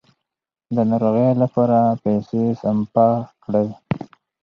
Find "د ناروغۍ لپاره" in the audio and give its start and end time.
0.75-1.79